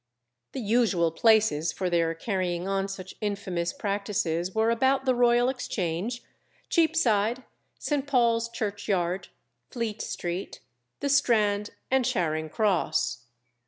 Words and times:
The 0.53 0.59
usual 0.61 1.11
places 1.11 1.71
for 1.71 1.87
their 1.87 2.15
carrying 2.15 2.67
on 2.67 2.87
such 2.87 3.13
infamous 3.21 3.71
practices 3.71 4.55
were 4.55 4.71
about 4.71 5.05
the 5.05 5.13
Royal 5.13 5.47
Exchange, 5.47 6.23
Cheapside, 6.69 7.43
St. 7.77 8.07
Paul's 8.07 8.49
Churchyard, 8.49 9.27
Fleet 9.69 10.01
Street, 10.01 10.59
the 11.01 11.09
Strand 11.09 11.69
and 11.91 12.03
Charing 12.03 12.49
Cross. 12.49 13.25